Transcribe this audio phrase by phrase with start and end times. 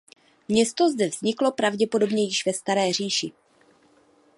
[0.47, 3.31] Město zde vzniklo pravděpodobně již ve Staré říši.